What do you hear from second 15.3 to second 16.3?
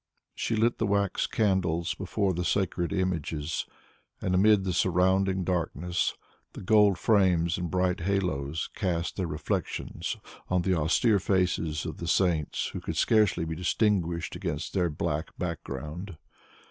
background.